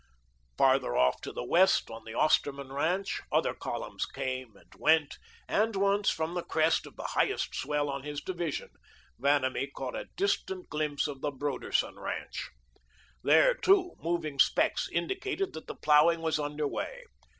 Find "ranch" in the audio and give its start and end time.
2.73-3.21, 11.99-12.49